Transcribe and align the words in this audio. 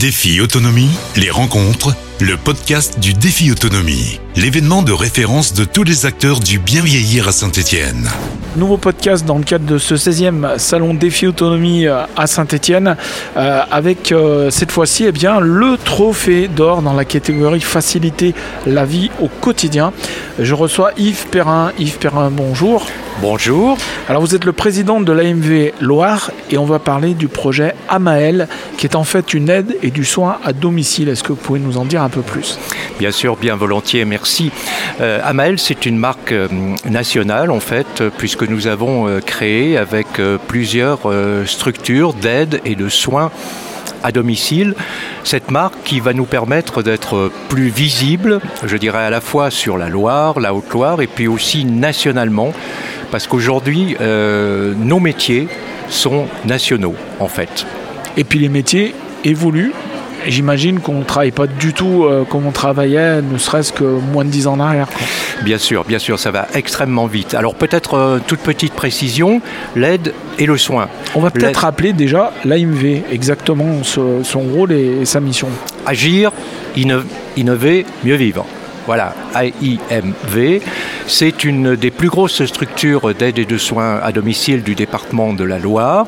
Défi 0.00 0.40
Autonomie, 0.40 0.88
les 1.14 1.28
rencontres, 1.28 1.94
le 2.20 2.38
podcast 2.38 2.98
du 3.00 3.12
Défi 3.12 3.52
Autonomie, 3.52 4.18
l'événement 4.34 4.82
de 4.82 4.92
référence 4.92 5.52
de 5.52 5.66
tous 5.66 5.84
les 5.84 6.06
acteurs 6.06 6.40
du 6.40 6.58
bien 6.58 6.80
vieillir 6.80 7.28
à 7.28 7.32
Saint-Étienne. 7.32 8.08
Nouveau 8.56 8.78
podcast 8.78 9.26
dans 9.26 9.36
le 9.36 9.44
cadre 9.44 9.66
de 9.66 9.76
ce 9.76 9.96
16e 9.96 10.56
salon 10.56 10.94
Défi 10.94 11.26
Autonomie 11.26 11.86
euh, 11.86 12.04
à 12.16 12.26
Saint-Étienne, 12.26 12.96
euh, 13.36 13.60
avec 13.70 14.10
euh, 14.10 14.48
cette 14.48 14.72
fois-ci 14.72 15.04
eh 15.04 15.12
bien, 15.12 15.38
le 15.38 15.76
trophée 15.76 16.48
d'or 16.48 16.80
dans 16.80 16.94
la 16.94 17.04
catégorie 17.04 17.60
faciliter 17.60 18.34
la 18.64 18.86
vie 18.86 19.10
au 19.20 19.28
quotidien. 19.28 19.92
Je 20.38 20.54
reçois 20.54 20.92
Yves 20.96 21.26
Perrin. 21.30 21.72
Yves 21.78 21.98
Perrin, 21.98 22.30
bonjour. 22.30 22.86
Bonjour. 23.20 23.76
Alors 24.08 24.22
vous 24.22 24.34
êtes 24.34 24.46
le 24.46 24.52
président 24.52 24.98
de 24.98 25.12
l'AMV 25.12 25.72
Loire 25.82 26.30
et 26.50 26.56
on 26.56 26.64
va 26.64 26.78
parler 26.78 27.12
du 27.12 27.28
projet 27.28 27.74
Amael 27.90 28.48
qui 28.78 28.86
est 28.86 28.96
en 28.96 29.04
fait 29.04 29.34
une 29.34 29.50
aide 29.50 29.76
et 29.82 29.90
du 29.90 30.06
soin 30.06 30.38
à 30.42 30.54
domicile. 30.54 31.10
Est-ce 31.10 31.22
que 31.22 31.28
vous 31.28 31.38
pouvez 31.38 31.60
nous 31.60 31.76
en 31.76 31.84
dire 31.84 32.02
un 32.02 32.08
peu 32.08 32.22
plus? 32.22 32.58
Bien 32.98 33.10
sûr, 33.10 33.36
bien 33.36 33.56
volontiers, 33.56 34.06
merci. 34.06 34.50
Euh, 35.02 35.20
Amael, 35.22 35.58
c'est 35.58 35.84
une 35.84 35.98
marque 35.98 36.32
euh, 36.32 36.48
nationale 36.88 37.50
en 37.50 37.60
fait, 37.60 38.02
puisque 38.16 38.48
nous 38.48 38.66
avons 38.66 39.06
euh, 39.06 39.20
créé 39.20 39.76
avec 39.76 40.18
euh, 40.18 40.38
plusieurs 40.48 41.00
euh, 41.04 41.44
structures 41.44 42.14
d'aide 42.14 42.62
et 42.64 42.74
de 42.74 42.88
soins 42.88 43.30
à 44.02 44.12
domicile, 44.12 44.74
cette 45.24 45.50
marque 45.50 45.74
qui 45.84 46.00
va 46.00 46.14
nous 46.14 46.24
permettre 46.24 46.82
d'être 46.82 47.30
plus 47.50 47.68
visible, 47.68 48.40
je 48.64 48.78
dirais 48.78 49.04
à 49.04 49.10
la 49.10 49.20
fois 49.20 49.50
sur 49.50 49.76
la 49.76 49.90
Loire, 49.90 50.40
la 50.40 50.54
Haute-Loire, 50.54 51.02
et 51.02 51.06
puis 51.06 51.28
aussi 51.28 51.66
nationalement, 51.66 52.54
parce 53.10 53.26
qu'aujourd'hui, 53.26 53.96
euh, 54.00 54.72
nos 54.76 55.00
métiers 55.00 55.48
sont 55.88 56.26
nationaux 56.44 56.94
en 57.18 57.28
fait. 57.28 57.66
Et 58.16 58.24
puis 58.24 58.38
les 58.38 58.48
métiers 58.48 58.94
évoluent. 59.24 59.72
J'imagine 60.26 60.80
qu'on 60.80 60.98
ne 60.98 61.04
travaille 61.04 61.30
pas 61.30 61.46
du 61.46 61.72
tout 61.72 62.04
euh, 62.04 62.24
comme 62.28 62.44
on 62.46 62.50
travaillait, 62.50 63.22
ne 63.22 63.38
serait-ce 63.38 63.72
que 63.72 63.84
moins 63.84 64.22
de 64.26 64.28
10 64.28 64.48
ans 64.48 64.52
en 64.52 64.60
arrière. 64.60 64.86
quoi. 64.88 64.98
Bien 65.42 65.56
sûr, 65.56 65.82
bien 65.84 65.98
sûr, 65.98 66.18
ça 66.18 66.30
va 66.30 66.46
extrêmement 66.52 67.06
vite. 67.06 67.32
Alors 67.34 67.54
peut-être 67.54 67.94
euh, 67.94 68.18
toute 68.26 68.40
petite 68.40 68.74
précision, 68.74 69.40
l'aide 69.76 70.12
et 70.38 70.44
le 70.44 70.58
soin. 70.58 70.88
On 71.14 71.20
va 71.20 71.30
peut-être 71.30 71.60
rappeler 71.60 71.94
déjà 71.94 72.34
l'AMV, 72.44 73.04
exactement 73.10 73.82
ce- 73.82 74.22
son 74.22 74.40
rôle 74.40 74.72
et, 74.72 74.98
et 75.00 75.04
sa 75.06 75.20
mission. 75.20 75.48
Agir, 75.86 76.32
inno- 76.76 77.02
innover, 77.38 77.86
mieux 78.04 78.16
vivre. 78.16 78.44
Voilà, 78.86 79.14
AIMV, 79.34 80.60
c'est 81.06 81.44
une 81.44 81.76
des 81.76 81.90
plus 81.90 82.08
grosses 82.08 82.44
structures 82.44 83.14
d'aide 83.14 83.38
et 83.38 83.44
de 83.44 83.58
soins 83.58 84.00
à 84.02 84.10
domicile 84.10 84.62
du 84.62 84.74
département 84.74 85.32
de 85.32 85.44
la 85.44 85.58
Loire. 85.58 86.06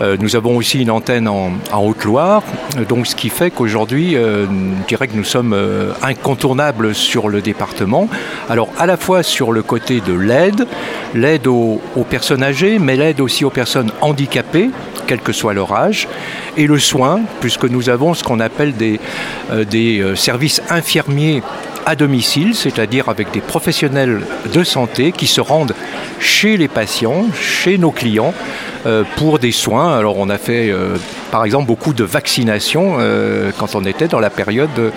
Euh, 0.00 0.16
nous 0.20 0.36
avons 0.36 0.56
aussi 0.56 0.80
une 0.80 0.90
antenne 0.90 1.26
en, 1.26 1.52
Haute-Loire, 1.72 2.42
donc 2.88 3.06
ce 3.06 3.16
qui 3.16 3.28
fait 3.28 3.50
qu'aujourd'hui, 3.50 4.14
euh, 4.14 4.46
je 4.46 4.88
dirais 4.88 5.08
que 5.08 5.16
nous 5.16 5.24
sommes 5.24 5.52
euh, 5.52 5.92
incontournables 6.02 6.94
sur 6.94 7.28
le 7.28 7.40
département. 7.40 8.08
Alors 8.48 8.68
à 8.78 8.86
la 8.86 8.96
fois 8.96 9.22
sur 9.22 9.52
le 9.52 9.62
côté 9.62 10.00
de 10.00 10.12
l'aide, 10.12 10.66
l'aide 11.14 11.46
aux, 11.46 11.80
personnes 12.08 12.42
âgées, 12.42 12.78
mais 12.78 12.96
l'aide 12.96 13.20
aussi 13.20 13.44
aux 13.44 13.50
personnes 13.50 13.90
handicapées, 14.00 14.70
quel 15.06 15.20
que 15.20 15.32
soit 15.32 15.54
leur 15.54 15.72
âge, 15.72 16.08
et 16.56 16.66
le 16.66 16.78
soin, 16.78 17.20
puisque 17.40 17.64
nous 17.64 17.88
avons 17.88 18.14
ce 18.14 18.22
qu'on 18.22 18.40
appelle 18.40 18.74
des, 18.74 19.00
des 19.70 20.00
euh, 20.00 20.14
services 20.14 20.62
infirmiers 20.68 21.42
à 21.86 21.96
domicile, 21.96 22.54
c'est-à-dire 22.54 23.08
avec 23.08 23.30
des 23.32 23.40
professionnels 23.40 24.22
de 24.52 24.64
santé 24.64 25.12
qui 25.12 25.26
se 25.26 25.40
rendent 25.40 25.74
chez 26.20 26.56
les 26.56 26.68
patients, 26.68 27.26
chez 27.40 27.78
nos 27.78 27.90
clients, 27.90 28.34
euh, 28.86 29.04
pour 29.16 29.38
des 29.38 29.52
soins. 29.52 29.96
Alors 29.96 30.18
on 30.18 30.28
a 30.28 30.38
fait 30.38 30.70
euh, 30.70 30.96
par 31.30 31.44
exemple 31.44 31.66
beaucoup 31.66 31.92
de 31.92 32.04
vaccinations 32.04 32.96
euh, 32.98 33.50
quand 33.56 33.74
on 33.74 33.84
était 33.84 34.08
dans 34.08 34.20
la 34.20 34.30
période 34.30 34.70
de 34.74 34.90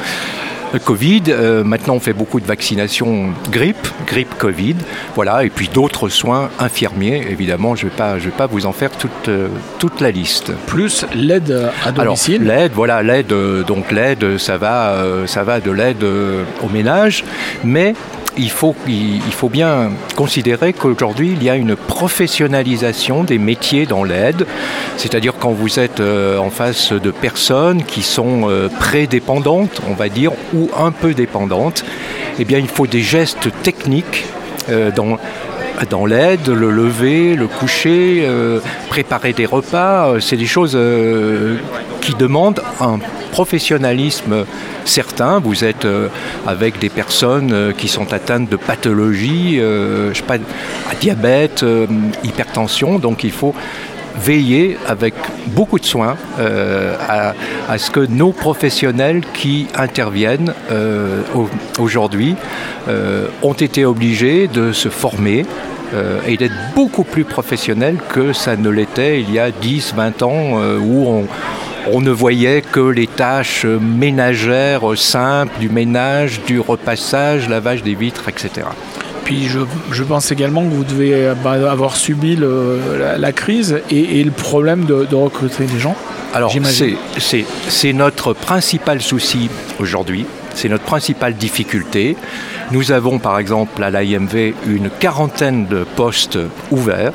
Covid. 0.80 1.24
Euh, 1.30 1.64
maintenant 1.64 1.96
on 1.96 2.00
fait 2.00 2.14
beaucoup 2.14 2.40
de 2.40 2.46
vaccinations 2.46 3.30
grippe, 3.52 3.88
grippe 4.08 4.36
Covid. 4.38 4.76
Voilà, 5.16 5.44
et 5.44 5.50
puis 5.50 5.70
d'autres 5.74 6.10
soins 6.10 6.50
infirmiers. 6.60 7.26
Évidemment, 7.30 7.76
je 7.76 7.86
ne 7.86 7.90
vais, 7.90 7.96
pas- 7.96 8.20
je 8.20 8.26
vais 8.26 8.32
pas 8.36 8.48
vous 8.48 8.66
en 8.66 8.72
faire 8.74 8.92
toute, 8.92 9.30
euh, 9.30 9.48
toute 9.80 10.02
la 10.02 10.12
liste. 10.12 10.52
Plus 10.68 11.06
l'aide 11.14 11.70
à 11.86 11.92
domicile. 11.92 12.42
Alors, 12.50 12.58
l'aide, 12.62 12.72
voilà, 12.74 13.04
l'aide, 13.04 13.32
euh, 13.32 13.64
donc 13.64 13.92
l'aide, 13.92 14.38
ça 14.38 14.58
va, 14.58 14.90
euh, 14.92 15.28
ça 15.28 15.44
va 15.44 15.60
de 15.60 15.72
l'aide 15.72 16.04
euh, 16.04 16.44
au 16.64 16.70
ménage, 16.70 17.24
mais 17.64 17.94
il 18.38 18.50
faut, 18.50 18.76
il, 18.88 19.22
faut 19.32 19.50
bien 19.50 19.92
considérer 20.16 20.74
qu'aujourd'hui, 20.74 21.34
il 21.36 21.44
y 21.44 21.50
a 21.50 21.56
une 21.56 21.76
professionnalisation 21.76 23.24
des 23.24 23.38
métiers 23.38 23.86
dans 23.86 24.04
l'aide, 24.04 24.46
c'est-à-dire 24.98 25.34
quand 25.40 25.52
vous 25.52 25.80
êtes 25.80 26.00
euh, 26.00 26.38
en 26.38 26.50
face 26.50 26.92
de 26.92 27.12
personnes 27.12 27.84
qui 27.84 28.02
sont 28.02 28.50
euh, 28.50 28.70
prédépendantes, 28.80 29.82
on 29.90 29.94
va 29.94 30.10
dire, 30.10 30.32
ou 30.54 30.70
un 30.78 30.92
peu 30.92 31.14
dépendantes, 31.14 31.86
eh 32.40 32.46
bien, 32.46 32.60
il 32.60 32.68
faut 32.68 32.88
des 32.88 33.02
gestes 33.02 33.50
techniques 33.64 34.26
euh, 34.70 34.92
dans 34.92 35.18
dans 35.90 36.06
l'aide, 36.06 36.48
le 36.48 36.70
lever, 36.72 37.36
le 37.36 37.48
coucher, 37.48 38.24
euh, 38.26 38.60
préparer 38.90 39.34
des 39.34 39.46
repas, 39.46 40.08
euh, 40.08 40.20
c'est 40.20 40.38
des 40.38 40.46
choses 40.46 40.74
euh, 40.76 41.58
qui 42.02 42.14
demandent 42.14 42.62
un 42.80 43.00
professionnalisme 43.32 44.46
certain. 44.86 45.40
Vous 45.40 45.66
êtes 45.66 45.86
avec 46.48 46.80
des 46.80 46.90
personnes 46.90 47.74
qui 47.78 47.90
sont 47.90 48.14
atteintes 48.14 48.50
de 48.50 48.56
pathologies, 48.56 49.58
je 49.58 50.14
sais 50.14 50.24
pas, 50.24 50.38
diabète, 51.02 51.66
hypertension, 52.24 52.98
donc 52.98 53.26
il 53.26 53.32
faut 53.32 53.54
veiller 54.24 54.78
avec 54.88 55.14
beaucoup 55.48 55.80
de 55.80 55.86
soin 55.86 56.16
euh, 56.40 56.96
à, 57.68 57.78
ce 57.78 57.92
que 57.92 58.00
nos 58.00 58.32
professionnels 58.32 59.22
qui 59.34 59.68
interviennent 59.76 60.54
euh, 60.72 61.22
au- 61.34 61.50
aujourd'hui 61.80 62.36
euh, 62.88 63.28
ont 63.42 63.54
été 63.54 63.86
obligés 63.86 64.48
de 64.48 64.72
se 64.72 64.90
former 64.90 65.46
et 66.28 66.36
d'être 66.36 66.54
beaucoup 66.76 67.04
plus 67.04 67.24
professionnels 67.24 67.98
que 68.10 68.34
ça 68.34 68.58
ne 68.58 68.70
l'était 68.70 69.22
il 69.22 69.32
y 69.32 69.40
a 69.40 69.52
10, 69.52 69.94
20 69.96 70.24
ans 70.24 70.60
où 70.82 71.24
on 71.94 72.02
ne 72.02 72.12
voyait 72.12 72.62
que 72.62 72.82
les 72.82 73.08
tâches 73.08 73.66
ménagères 73.66 74.82
simples, 74.98 75.54
du 75.60 75.70
ménage, 75.70 76.42
du 76.48 76.60
repassage, 76.60 77.48
lavage 77.48 77.82
des 77.84 77.94
vitres, 77.96 78.28
etc. 78.28 78.68
Puis 79.26 79.48
je, 79.48 79.60
je 79.92 80.04
pense 80.04 80.32
également 80.32 80.64
que 80.64 80.74
vous 80.74 80.84
devez 80.86 81.34
bah, 81.44 81.54
avoir 81.70 81.98
subi 81.98 82.36
le- 82.36 82.80
la, 83.00 83.18
la 83.18 83.32
crise 83.34 83.82
et, 83.90 84.20
et 84.20 84.24
le 84.24 84.32
problème 84.32 84.86
de, 84.86 85.06
de 85.10 85.16
recruter 85.16 85.66
des 85.66 85.80
gens. 85.80 85.96
Alors, 86.34 86.52
c'est 87.70 87.94
notre 87.94 88.34
principal 88.34 89.02
souci 89.02 89.50
aujourd'hui, 89.80 90.26
c'est 90.54 90.70
notre 90.70 90.84
principale 90.84 91.34
difficulté. 91.36 92.16
Nous 92.72 92.92
avons 92.92 93.20
par 93.20 93.40
exemple 93.40 93.84
à 93.84 93.90
l'IMV 93.90 94.54
une 94.68 94.90
quarantaine 95.00 95.66
de 95.68 95.86
postes 95.96 96.38
ouverts 96.72 97.14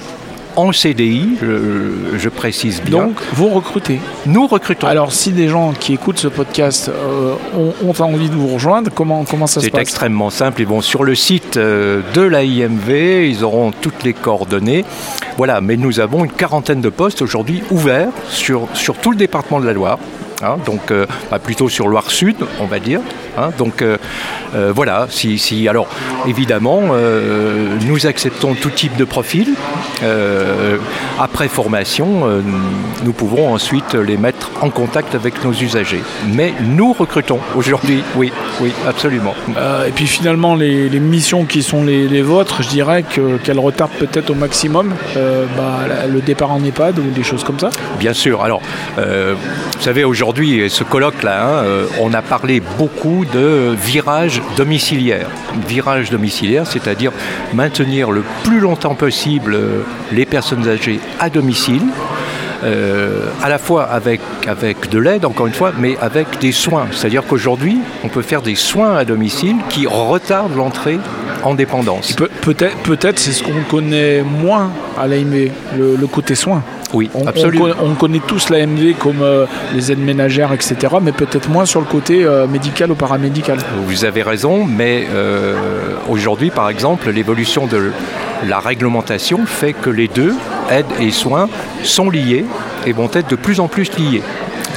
en 0.61 0.73
CDI, 0.73 1.37
je, 1.41 2.19
je 2.19 2.29
précise 2.29 2.83
bien. 2.83 3.05
Donc 3.07 3.17
vous 3.33 3.49
recrutez. 3.49 4.01
nous 4.27 4.47
recrutons. 4.47 4.87
Alors 4.87 5.13
si 5.13 5.33
des 5.33 5.49
gens 5.49 5.73
qui 5.73 5.95
écoutent 5.95 6.19
ce 6.19 6.29
podcast 6.29 6.89
euh, 6.89 7.35
ont, 7.57 7.73
ont 7.89 8.01
envie 8.03 8.29
de 8.29 8.35
vous 8.35 8.49
rejoindre, 8.49 8.91
comment, 8.95 9.25
comment 9.25 9.47
ça 9.47 9.61
se 9.61 9.67
C'est 9.67 9.71
passe? 9.71 9.83
extrêmement 9.83 10.31
simple. 10.31 10.61
Ils 10.61 10.67
vont 10.67 10.81
sur 10.81 11.05
le 11.05 11.15
site 11.15 11.57
euh, 11.57 12.01
de 12.15 12.23
l'AIMV, 12.23 13.29
ils 13.29 13.45
auront 13.45 13.71
toutes 13.73 14.03
les 14.05 14.13
coordonnées. 14.13 14.85
Voilà, 15.37 15.61
mais 15.61 15.77
nous 15.77 16.01
avons 16.01 16.25
une 16.25 16.31
quarantaine 16.33 16.81
de 16.81 16.89
postes 16.91 17.23
aujourd'hui 17.23 17.63
ouverts 17.71 18.11
sur, 18.29 18.69
sur 18.75 18.97
tout 18.97 19.11
le 19.11 19.17
département 19.17 19.61
de 19.61 19.67
la 19.67 19.73
Loire. 19.73 19.99
hein, 20.43 20.57
donc 20.67 20.91
euh, 20.91 21.07
bah, 21.31 21.39
plutôt 21.39 21.69
sur 21.69 21.89
Loire-Sud, 21.89 22.37
on 22.61 22.67
va 22.67 22.79
dire. 22.79 23.01
Hein. 23.39 23.51
donc 23.59 23.83
euh, 23.83 23.97
euh, 24.55 24.73
voilà, 24.75 25.07
si, 25.11 25.39
si- 25.39 25.69
alors 25.69 25.89
évidemment, 26.27 26.81
euh, 26.93 27.69
nous 27.87 28.07
acceptons 28.07 28.55
tout 28.55 28.71
type 28.71 28.97
de 28.97 29.05
profil. 29.05 29.49
Après 31.19 31.49
formation, 31.49 32.23
nous 33.05 33.13
pouvons 33.13 33.53
ensuite 33.55 33.95
les 33.95 34.17
mettre 34.17 34.51
en 34.63 34.71
contact 34.71 35.15
avec 35.15 35.45
nos 35.45 35.53
usagers. 35.53 36.03
Mais 36.33 36.55
nous 36.63 36.93
recrutons 36.93 37.39
aujourd'hui, 37.55 38.03
oui, 38.17 38.33
oui, 38.61 38.73
absolument. 38.89 39.35
Et 39.87 39.91
puis 39.91 40.07
finalement, 40.07 40.55
les, 40.55 40.89
les 40.89 41.01
missions 41.01 41.45
qui 41.45 41.63
sont 41.63 41.85
les, 41.85 42.09
les 42.09 42.23
vôtres, 42.23 42.63
je 42.63 42.69
dirais 42.69 43.03
que- 43.03 43.37
qu'elles 43.39 43.59
retardent 43.59 43.91
peut-être 43.99 44.31
au 44.31 44.35
maximum 44.35 44.95
bah, 45.57 45.81
le 46.09 46.21
départ 46.21 46.53
en 46.53 46.63
EHPAD 46.65 46.99
ou 46.99 47.11
des 47.15 47.23
choses 47.23 47.45
comme 47.45 47.59
ça? 47.59 47.71
Bien 47.99 48.13
sûr. 48.15 48.43
Alors, 48.43 48.63
vous 48.97 49.83
savez, 49.83 50.05
aujourd'hui, 50.05 50.69
ce 50.71 50.85
colloque-là, 50.85 51.61
hein, 51.61 51.65
on 52.01 52.13
a 52.15 52.23
parlé 52.23 52.61
beaucoup 52.79 53.20
de 53.25 53.75
virage 53.77 54.41
domiciliaire. 54.57 55.29
Virage 55.67 56.11
domiciliaire, 56.11 56.67
c'est-à-dire 56.67 57.13
maintenir 57.55 58.11
le 58.11 58.23
plus 58.45 58.61
longtemps 58.61 58.95
possible 58.95 59.55
euh, 59.55 59.83
les 60.13 60.27
personnes 60.27 60.69
âgées 60.69 61.01
à 61.19 61.31
domicile. 61.31 61.83
euh, 62.63 63.25
à 63.43 63.49
la 63.49 63.57
fois 63.59 63.85
avec, 63.85 64.21
avec 64.47 64.91
de 64.91 64.99
l'aide, 64.99 65.25
encore 65.25 65.47
une 65.47 65.55
fois, 65.55 65.73
mais 65.79 65.97
avec 66.03 66.39
des 66.41 66.53
soins. 66.53 66.89
C'est-à-dire 66.93 67.23
qu'aujourd'hui, 67.27 67.79
on 68.05 68.09
peut 68.09 68.21
faire 68.23 68.43
des 68.43 68.55
soins 68.55 68.97
à 68.97 69.05
domicile 69.07 69.57
qui 69.71 69.87
retardent 69.87 70.55
l'entrée 70.57 70.99
en 71.43 71.55
dépendance. 71.55 72.13
Pe- 72.13 72.29
peut-être, 72.43 72.77
peut-être 72.83 73.19
c'est 73.19 73.33
ce 73.33 73.43
qu'on 73.43 73.63
connaît 73.71 74.21
moins 74.23 74.71
à 74.99 75.07
l'AIME, 75.07 75.49
le, 75.79 76.07
côté 76.07 76.35
soin. 76.35 76.63
Oui, 76.93 77.11
on, 77.15 77.27
absolument. 77.27 77.69
On, 77.83 77.95
connaît 77.95 78.21
tous 78.27 78.51
la 78.51 78.67
MV 78.67 78.95
comme 78.99 79.23
euh, 79.23 79.47
les 79.75 79.93
aides 79.93 80.01
ménagères, 80.01 80.53
etc., 80.53 80.77
mais 81.01 81.13
peut-être 81.13 81.49
moins 81.49 81.67
sur 81.67 81.81
le 81.81 81.87
côté 81.87 82.25
euh, 82.25 82.47
médical 82.47 82.91
ou 82.91 82.95
paramédical. 82.95 83.59
Vous 83.87 84.05
avez 84.05 84.23
raison, 84.23 84.65
mais 84.65 85.07
euh, 85.13 85.55
aujourd'hui, 86.09 86.51
par 86.51 86.69
exemple, 86.69 87.11
l'évolution 87.11 87.67
de 87.67 87.93
la 88.47 88.59
réglementation 88.59 89.47
fait 89.47 89.73
que 89.73 89.91
les 89.91 90.09
deux, 90.09 90.35
aides 90.71 90.87
et 91.01 91.11
soins, 91.11 91.49
sont 91.83 92.11
liés 92.11 92.45
et 92.87 92.93
vont 92.93 93.11
être 93.13 93.29
de 93.29 93.37
plus 93.37 93.61
en 93.61 93.69
plus 93.69 93.91
liés. 93.99 94.23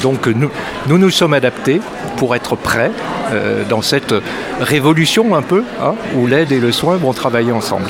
Donc 0.01 0.27
nous 0.27 0.49
nous, 0.87 0.97
nous 0.97 1.09
sommes 1.09 1.33
adaptés 1.33 1.79
pour 2.17 2.35
être 2.35 2.55
prêts 2.55 2.91
euh, 3.31 3.63
dans 3.67 3.81
cette 3.81 4.13
révolution 4.59 5.35
un 5.35 5.41
peu, 5.41 5.63
hein, 5.81 5.95
où 6.15 6.27
l'aide 6.27 6.51
et 6.51 6.59
le 6.59 6.71
soin 6.71 6.97
vont 6.97 7.13
travailler 7.13 7.51
ensemble. 7.51 7.85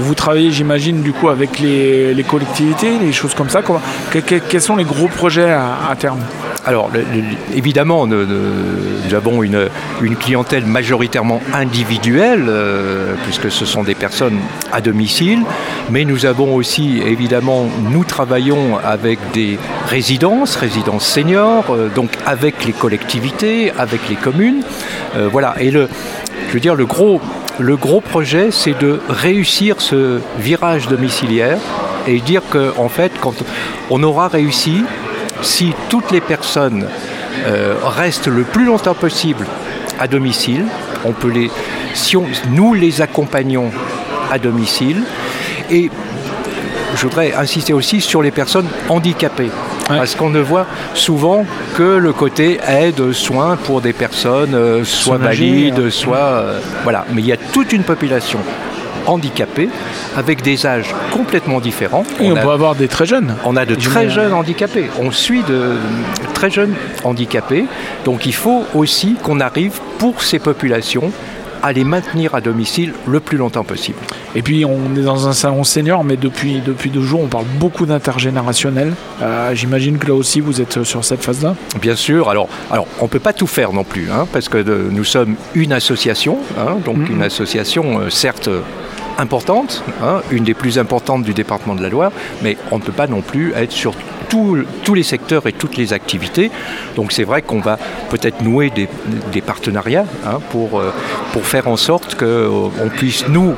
Vous 0.00 0.14
travaillez, 0.14 0.52
j'imagine, 0.52 1.02
du 1.02 1.12
coup 1.12 1.28
avec 1.28 1.58
les, 1.58 2.24
collectivités, 2.26 2.98
les 3.00 3.12
choses 3.12 3.34
comme 3.34 3.48
ça. 3.48 3.62
Quels 4.12 4.60
sont 4.60 4.76
les 4.76 4.84
gros 4.84 5.08
projets 5.08 5.50
à, 5.50 5.94
terme? 5.98 6.20
Alors, 6.64 6.90
évidemment, 7.54 8.06
nous, 8.06 9.14
avons 9.14 9.42
une, 9.42 9.68
une, 10.00 10.16
clientèle 10.16 10.66
majoritairement 10.66 11.40
individuelle, 11.52 12.44
euh, 12.48 13.14
puisque 13.24 13.50
ce 13.50 13.64
sont 13.64 13.82
des 13.82 13.94
personnes 13.94 14.38
à 14.72 14.80
domicile, 14.80 15.40
mais 15.90 16.04
nous 16.04 16.26
avons 16.26 16.54
aussi, 16.54 17.00
évidemment, 17.04 17.66
nous 17.90 18.04
travaillons 18.04 18.78
avec 18.84 19.18
des 19.32 19.58
résidences, 19.86 20.56
résidences 20.56 21.06
seniors, 21.06 21.64
euh, 21.70 21.88
donc 21.94 22.10
avec 22.26 22.64
les 22.64 22.72
collectivités, 22.72 23.72
avec 23.78 24.08
les 24.08 24.16
communes. 24.16 24.62
Euh, 25.16 25.28
voilà, 25.30 25.54
et 25.58 25.70
le, 25.70 25.88
je 26.48 26.52
veux 26.52 26.60
dire, 26.60 26.74
le 26.74 26.86
gros, 26.86 27.20
le 27.58 27.76
gros 27.76 28.00
projet, 28.00 28.50
c'est 28.50 28.78
de 28.78 29.00
réussir 29.08 29.80
ce 29.80 30.20
virage 30.38 30.86
domiciliaire 30.86 31.58
et 32.06 32.20
dire 32.20 32.42
qu'en 32.50 32.84
en 32.84 32.88
fait, 32.88 33.12
on 33.90 34.02
aura 34.02 34.28
réussi, 34.28 34.84
si 35.42 35.74
toutes 35.88 36.10
les 36.10 36.20
personnes 36.20 36.86
euh, 37.46 37.74
restent 37.82 38.28
le 38.28 38.42
plus 38.42 38.64
longtemps 38.64 38.94
possible 38.94 39.46
à 39.98 40.06
domicile, 40.06 40.64
si 41.94 42.16
nous 42.50 42.74
les 42.74 43.02
accompagnons 43.02 43.70
à 44.30 44.38
domicile, 44.38 45.02
et 45.70 45.90
je 46.94 47.02
voudrais 47.02 47.34
insister 47.34 47.72
aussi 47.72 48.00
sur 48.00 48.22
les 48.22 48.30
personnes 48.30 48.68
handicapées. 48.88 49.50
Ouais. 49.88 49.96
Parce 49.96 50.14
qu'on 50.14 50.30
ne 50.30 50.40
voit 50.40 50.66
souvent 50.94 51.46
que 51.74 51.82
le 51.82 52.12
côté 52.12 52.58
aide, 52.66 53.12
soins 53.12 53.56
pour 53.56 53.80
des 53.80 53.92
personnes 53.92 54.54
euh, 54.54 54.84
soit 54.84 55.18
valides, 55.18 55.78
hein. 55.78 55.90
soit. 55.90 56.16
Euh, 56.18 56.60
voilà. 56.82 57.04
Mais 57.12 57.22
il 57.22 57.26
y 57.26 57.32
a 57.32 57.36
toute 57.36 57.72
une 57.72 57.84
population 57.84 58.40
handicapés 59.06 59.70
avec 60.16 60.42
des 60.42 60.66
âges 60.66 60.94
complètement 61.12 61.60
différents. 61.60 62.04
Et 62.20 62.30
on, 62.30 62.34
on 62.34 62.36
a, 62.36 62.40
peut 62.42 62.50
avoir 62.50 62.74
des 62.74 62.88
très 62.88 63.06
jeunes. 63.06 63.34
On 63.44 63.56
a 63.56 63.64
de 63.64 63.74
très 63.74 64.10
jeunes 64.10 64.32
handicapés. 64.32 64.90
On 65.00 65.10
suit 65.10 65.42
de 65.42 65.76
très 66.34 66.50
jeunes 66.50 66.74
handicapés. 67.04 67.64
Donc 68.04 68.26
il 68.26 68.34
faut 68.34 68.64
aussi 68.74 69.16
qu'on 69.22 69.40
arrive 69.40 69.80
pour 69.98 70.22
ces 70.22 70.38
populations 70.38 71.10
à 71.68 71.72
les 71.72 71.84
maintenir 71.84 72.34
à 72.34 72.40
domicile 72.40 72.94
le 73.06 73.20
plus 73.20 73.36
longtemps 73.36 73.62
possible. 73.62 73.98
Et 74.34 74.40
puis 74.40 74.64
on 74.64 74.96
est 74.96 75.02
dans 75.02 75.28
un 75.28 75.34
salon 75.34 75.64
senior, 75.64 76.02
mais 76.02 76.16
depuis, 76.16 76.62
depuis 76.64 76.88
deux 76.88 77.02
jours, 77.02 77.20
on 77.22 77.26
parle 77.26 77.44
beaucoup 77.58 77.84
d'intergénérationnel. 77.84 78.94
Euh, 79.20 79.54
J'imagine 79.54 79.98
que 79.98 80.06
là 80.06 80.14
aussi, 80.14 80.40
vous 80.40 80.62
êtes 80.62 80.82
sur 80.82 81.04
cette 81.04 81.22
phase-là 81.22 81.54
Bien 81.78 81.94
sûr. 81.94 82.30
Alors, 82.30 82.48
alors 82.70 82.86
on 83.00 83.04
ne 83.04 83.10
peut 83.10 83.18
pas 83.18 83.34
tout 83.34 83.46
faire 83.46 83.74
non 83.74 83.84
plus, 83.84 84.10
hein, 84.10 84.26
parce 84.32 84.48
que 84.48 84.56
de, 84.56 84.88
nous 84.90 85.04
sommes 85.04 85.36
une 85.54 85.74
association, 85.74 86.38
hein, 86.58 86.78
donc 86.86 86.96
mmh. 86.96 87.12
une 87.12 87.22
association 87.22 88.00
euh, 88.00 88.08
certes 88.08 88.48
importante, 89.18 89.84
hein, 90.02 90.22
une 90.30 90.44
des 90.44 90.54
plus 90.54 90.78
importantes 90.78 91.22
du 91.22 91.34
département 91.34 91.74
de 91.74 91.82
la 91.82 91.90
Loire, 91.90 92.12
mais 92.42 92.56
on 92.70 92.78
ne 92.78 92.82
peut 92.82 92.92
pas 92.92 93.08
non 93.08 93.20
plus 93.20 93.52
être 93.52 93.72
sur 93.72 93.92
tous 94.28 94.94
les 94.94 95.02
secteurs 95.02 95.46
et 95.46 95.52
toutes 95.52 95.76
les 95.76 95.92
activités. 95.92 96.50
Donc 96.96 97.12
c'est 97.12 97.24
vrai 97.24 97.42
qu'on 97.42 97.60
va 97.60 97.78
peut-être 98.10 98.42
nouer 98.42 98.70
des, 98.70 99.40
partenariats 99.40 100.04
hein, 100.26 100.40
pour, 100.50 100.78
euh, 100.78 100.92
pour 101.32 101.46
faire 101.46 101.68
en 101.68 101.76
sorte 101.76 102.16
qu'on 102.16 102.24
euh, 102.26 102.88
puisse 102.96 103.28
nous 103.28 103.54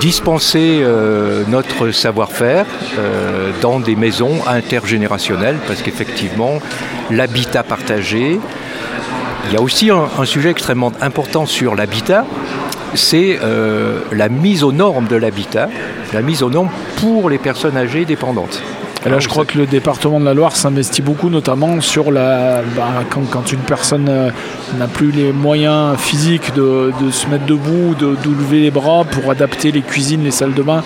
dispenser 0.00 0.80
euh, 0.82 1.42
notre 1.48 1.90
savoir-faire 1.90 2.66
dans 3.60 3.80
des 3.80 3.96
maisons 3.96 4.36
intergénérationnelles 4.46 5.56
parce 5.66 5.82
qu'effectivement 5.82 6.60
l'habitat 7.10 7.62
partagé 7.62 8.38
il 9.46 9.52
y 9.52 9.56
a 9.56 9.62
aussi 9.62 9.90
un, 9.90 10.24
sujet 10.24 10.50
extrêmement 10.50 10.92
important 11.00 11.46
sur 11.46 11.74
l'habitat 11.74 12.24
c'est 12.94 13.38
la 14.12 14.28
mise 14.28 14.62
aux 14.62 14.72
normes 14.72 15.08
de 15.08 15.16
l'habitat, 15.16 15.68
la 16.12 16.22
mise 16.22 16.42
aux 16.42 16.50
normes 16.50 16.70
pour 16.96 17.28
les 17.28 17.38
personnes 17.38 17.76
âgées 17.76 18.04
dépendantes. 18.04 18.62
Et 19.08 19.10
là, 19.10 19.20
je 19.20 19.28
crois 19.28 19.46
que 19.46 19.56
le 19.56 19.64
département 19.64 20.20
de 20.20 20.26
la 20.26 20.34
Loire 20.34 20.54
s'investit 20.54 21.00
beaucoup, 21.00 21.30
notamment 21.30 21.80
sur 21.80 22.12
la. 22.12 22.60
Bah, 22.76 22.88
quand, 23.08 23.22
quand, 23.30 23.50
une 23.52 23.60
personne 23.60 24.06
euh, 24.10 24.30
n'a 24.78 24.86
plus 24.86 25.10
les 25.12 25.32
moyens 25.32 25.96
physiques 25.98 26.52
de, 26.54 26.92
de 27.00 27.10
se 27.10 27.26
mettre 27.28 27.46
debout, 27.46 27.94
de, 27.98 28.18
de, 28.22 28.28
lever 28.28 28.60
les 28.60 28.70
bras 28.70 29.04
pour 29.10 29.30
adapter 29.30 29.72
les 29.72 29.80
cuisines, 29.80 30.24
les 30.24 30.30
salles 30.30 30.52
de 30.52 30.60
bain. 30.60 30.84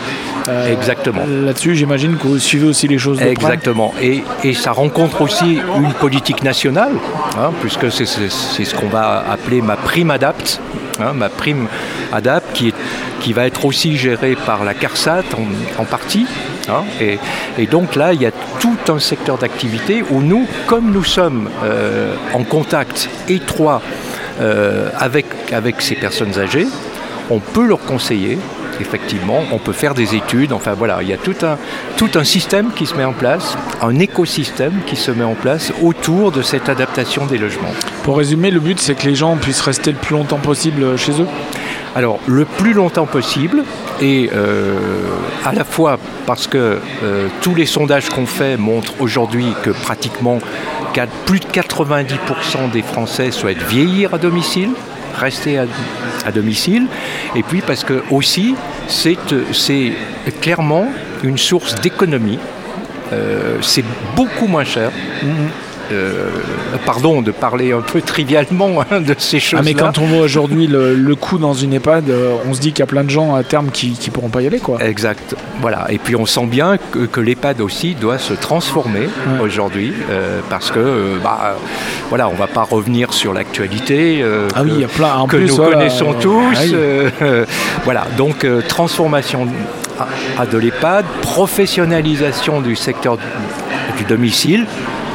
Euh, 0.48 0.72
Exactement. 0.72 1.22
Là-dessus, 1.26 1.74
j'imagine 1.74 2.16
que 2.16 2.28
vous 2.28 2.38
suivez 2.38 2.68
aussi 2.68 2.86
les 2.86 2.98
choses 2.98 3.18
de 3.18 3.24
Exactement. 3.24 3.92
Et, 4.00 4.22
et, 4.44 4.54
ça 4.54 4.70
rencontre 4.70 5.20
aussi 5.22 5.58
une 5.76 5.92
politique 5.94 6.44
nationale, 6.44 6.92
hein, 7.36 7.50
puisque 7.60 7.90
c'est 7.90 8.06
ce 8.06 8.74
qu'on 8.76 8.88
va 8.88 9.24
appeler 9.28 9.62
ma 9.62 9.74
prime 9.74 10.12
adapte. 10.12 10.60
Hein, 11.00 11.12
ma 11.14 11.30
prime 11.30 11.66
ADAP 12.12 12.52
qui, 12.52 12.68
est, 12.68 12.74
qui 13.20 13.32
va 13.32 13.46
être 13.46 13.64
aussi 13.64 13.96
gérée 13.96 14.36
par 14.46 14.62
la 14.62 14.74
CARSAT 14.74 15.24
en, 15.36 15.82
en 15.82 15.84
partie. 15.86 16.26
Hein, 16.68 16.84
et, 17.00 17.66
donc 17.66 17.96
là, 17.96 18.12
il 18.12 18.22
y 18.22 18.26
a 18.26 18.30
tout 18.60 18.78
un 18.88 18.98
secteur 18.98 19.38
d'activité 19.38 20.04
où 20.10 20.20
nous, 20.20 20.46
comme 20.66 20.92
nous 20.92 21.04
sommes 21.04 21.48
euh, 21.64 22.14
en 22.34 22.44
contact 22.44 23.08
étroit 23.28 23.82
euh, 24.40 24.90
avec, 24.98 25.26
avec 25.52 25.82
ces 25.82 25.96
personnes 25.96 26.38
âgées, 26.38 26.66
on 27.30 27.40
peut 27.40 27.66
leur 27.66 27.80
conseiller 27.80 28.38
effectivement, 28.80 29.42
on 29.52 29.58
peut 29.58 29.72
faire 29.72 29.94
des 29.94 30.14
études, 30.14 30.52
enfin 30.52 30.74
voilà, 30.74 30.98
il 31.02 31.08
y 31.08 31.12
a 31.12 31.16
tout 31.16 31.36
un, 31.42 31.56
tout 31.96 32.10
un 32.14 32.24
système 32.24 32.70
qui 32.74 32.86
se 32.86 32.94
met 32.94 33.04
en 33.04 33.12
place, 33.12 33.56
un 33.80 33.98
écosystème 33.98 34.80
qui 34.86 34.96
se 34.96 35.10
met 35.10 35.24
en 35.24 35.34
place 35.34 35.72
autour 35.82 36.32
de 36.32 36.42
cette 36.42 36.68
adaptation 36.68 37.26
des 37.26 37.38
logements. 37.38 37.72
Pour 38.02 38.18
résumer, 38.18 38.50
le 38.50 38.60
but 38.60 38.80
c'est 38.80 38.94
que 38.94 39.06
les 39.06 39.14
gens 39.14 39.36
puissent 39.36 39.60
rester 39.60 39.92
le 39.92 39.98
plus 39.98 40.14
longtemps 40.14 40.38
possible 40.38 40.98
chez 40.98 41.12
eux? 41.12 41.28
Alors, 41.94 42.20
le 42.26 42.44
plus 42.44 42.72
longtemps 42.72 43.06
possible, 43.06 43.64
et 44.00 44.30
euh, 44.34 44.78
à 45.44 45.52
la 45.52 45.64
fois 45.64 45.98
parce 46.26 46.46
que 46.46 46.78
euh, 47.02 47.28
tous 47.42 47.54
les 47.54 47.66
sondages 47.66 48.08
qu'on 48.08 48.26
fait 48.26 48.56
montrent 48.56 49.00
aujourd'hui 49.00 49.46
que 49.62 49.70
pratiquement 49.70 50.38
plus 51.26 51.40
de 51.40 51.46
90% 51.46 52.70
des 52.72 52.82
Français 52.82 53.30
souhaitent 53.30 53.62
vieillir 53.62 54.14
à 54.14 54.18
domicile, 54.18 54.70
rester 55.18 55.58
à, 55.58 56.32
domicile, 56.32 56.86
et 57.34 57.42
puis 57.42 57.60
parce 57.60 57.84
que 57.84 58.02
aussi 58.10 58.54
c'est 58.88 59.16
clairement 60.40 60.86
une 61.22 61.38
source 61.38 61.74
d'économie. 61.76 62.38
Euh, 63.12 63.58
c'est 63.60 63.84
beaucoup 64.16 64.46
moins 64.46 64.64
cher. 64.64 64.90
Euh, 65.90 66.28
pardon 66.86 67.22
de 67.22 67.30
parler 67.30 67.72
un 67.72 67.80
peu 67.80 68.00
trivialement 68.00 68.82
hein, 68.90 69.00
de 69.00 69.14
ces 69.18 69.40
choses. 69.40 69.60
Ah, 69.60 69.64
mais 69.64 69.74
quand 69.74 69.98
on 69.98 70.06
voit 70.06 70.20
aujourd'hui 70.20 70.66
le, 70.66 70.94
le, 70.94 71.14
coût 71.14 71.38
dans 71.38 71.54
une 71.54 71.74
EHPAD, 71.74 72.08
euh, 72.08 72.36
on 72.48 72.54
se 72.54 72.60
dit 72.60 72.72
qu'il 72.72 72.80
y 72.80 72.82
a 72.82 72.86
plein 72.86 73.04
de 73.04 73.10
gens 73.10 73.34
à 73.34 73.42
terme 73.42 73.70
qui 73.70 73.90
ne 73.90 74.12
pourront 74.12 74.28
pas 74.28 74.42
y 74.42 74.46
aller. 74.46 74.58
Quoi. 74.58 74.82
Exact. 74.82 75.34
Voilà. 75.60 75.86
Et 75.90 75.98
puis 75.98 76.16
on 76.16 76.26
sent 76.26 76.46
bien 76.46 76.76
que, 76.76 77.00
que 77.00 77.20
l'EHPAD 77.20 77.60
aussi 77.60 77.94
doit 77.94 78.18
se 78.18 78.32
transformer 78.34 79.00
ouais. 79.00 79.40
aujourd'hui 79.42 79.92
euh, 80.10 80.40
parce 80.48 80.70
que 80.70 81.18
bah, 81.22 81.56
voilà, 82.08 82.28
on 82.28 82.32
ne 82.32 82.38
va 82.38 82.46
pas 82.46 82.62
revenir 82.62 83.12
sur 83.12 83.32
l'actualité 83.32 84.24
ah, 84.54 84.60
que, 84.60 84.64
oui, 84.64 84.80
y 84.80 84.84
a 84.84 84.88
plein, 84.88 85.14
en 85.14 85.26
que 85.26 85.36
plus, 85.36 85.48
nous 85.48 85.56
voilà, 85.56 85.76
connaissons 85.76 86.14
tous. 86.14 86.56
Ah, 86.56 86.60
oui. 87.20 87.26
voilà. 87.84 88.06
Donc 88.16 88.46
transformation 88.68 89.46
à, 89.98 90.42
à 90.42 90.46
de 90.46 90.58
l'EHPAD, 90.58 91.04
professionnalisation 91.20 92.60
du 92.60 92.76
secteur 92.76 93.18
du 93.96 94.04
domicile 94.04 94.66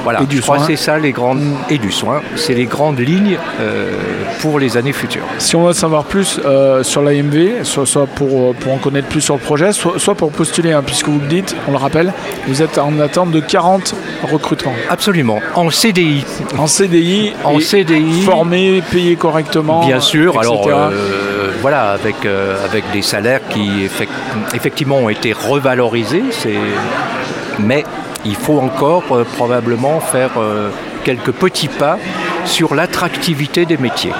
voilà, 0.08 0.22
et 0.22 0.26
du 0.26 0.38
je 0.38 0.42
crois 0.42 0.60
soin. 0.60 0.68
c'est 0.68 0.78
ça 0.78 0.98
les 0.98 1.12
grandes 1.12 1.44
et 1.70 1.78
du 1.78 1.92
soin, 1.92 2.22
c'est 2.38 2.54
les 2.54 2.64
grandes 2.64 3.00
lignes 3.00 3.38
euh, 3.60 3.92
pour 4.40 4.58
les 4.58 4.78
années 4.78 4.94
futures. 4.94 5.26
Si 5.38 5.58
on 5.58 5.66
veut 5.66 5.74
savoir 5.74 6.06
plus 6.06 6.40
euh, 6.46 6.82
sur 6.82 7.02
l'AMV, 7.02 7.64
soit, 7.64 7.86
soit 7.86 8.08
pour, 8.08 8.56
pour 8.56 8.72
en 8.72 8.78
connaître 8.78 9.10
plus 9.10 9.20
sur 9.20 9.34
le 9.34 9.42
projet, 9.42 9.74
soit, 9.74 10.00
soit 10.00 10.16
pour 10.16 10.32
postuler, 10.32 10.72
hein, 10.72 10.82
puisque 10.82 11.10
vous 11.10 11.20
le 11.20 11.28
dites, 11.28 11.58
on 11.68 11.72
le 11.72 11.78
rappelle, 11.78 12.14
vous 12.48 12.62
êtes 12.62 12.78
en 12.78 13.02
attente 13.02 13.32
de 13.32 13.42
40 13.42 13.96
recrutements. 14.24 14.76
Absolument, 14.90 15.42
en 15.56 15.70
CDI. 15.70 16.24
En 16.58 16.68
CDI, 16.68 17.34
en 17.44 17.60
CDI, 17.60 18.22
formé, 18.22 18.82
payé 18.90 19.18
correctement. 19.18 19.86
Bien 19.86 20.00
sûr, 20.00 20.36
etc. 20.36 20.48
alors 20.48 20.70
euh, 20.70 21.52
voilà, 21.62 21.92
avec, 21.92 22.16
avec 22.64 22.86
des 22.94 23.02
salaires 23.02 23.42
qui 23.50 23.84
effect 23.84 24.12
effectivement 24.54 25.00
ont 25.00 25.10
été 25.10 25.34
revalorisés, 25.34 26.24
mais 27.60 27.84
il 28.26 28.36
faut 28.36 28.60
encore 28.60 29.04
euh, 29.12 29.24
probablement 29.24 30.00
faire 30.00 30.32
euh, 30.38 30.70
quelques 31.04 31.32
petits 31.32 31.68
pas 31.68 31.98
sur 32.46 32.76
l'attractivité 32.76 33.66
des 33.66 33.78
métiers. 33.78 34.14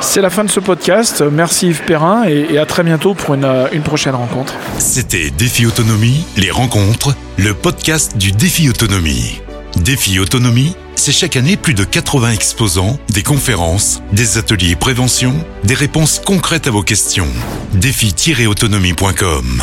C'est 0.00 0.20
la 0.20 0.30
fin 0.30 0.44
de 0.44 0.50
ce 0.50 0.60
podcast. 0.60 1.22
Merci 1.22 1.68
Yves 1.68 1.84
Perrin 1.84 2.24
et, 2.24 2.58
à 2.58 2.66
très 2.66 2.82
bientôt 2.82 3.14
pour 3.14 3.34
une, 3.34 3.48
une 3.72 3.82
prochaine 3.82 4.14
rencontre. 4.14 4.52
C'était 4.78 5.30
Défi 5.30 5.66
Autonomie, 5.66 6.26
les 6.36 6.50
rencontres, 6.50 7.14
le 7.38 7.54
podcast 7.54 8.16
du 8.16 8.32
Défi 8.32 8.68
Autonomie. 8.68 9.40
Défi 9.76 10.18
Autonomie, 10.18 10.76
c'est 10.94 11.12
chaque 11.12 11.36
année 11.36 11.56
plus 11.56 11.74
de 11.74 11.84
80 11.84 12.30
exposants, 12.30 12.98
des 13.10 13.22
conférences, 13.22 14.02
des 14.12 14.38
ateliers 14.38 14.76
prévention, 14.76 15.34
des 15.64 15.74
réponses 15.74 16.20
concrètes 16.24 16.66
à 16.66 16.70
vos 16.70 16.82
questions. 16.82 17.28
Défi-autonomie.com 17.72 19.62